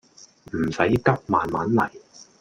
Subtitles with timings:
[0.55, 1.87] 唔使急慢慢嚟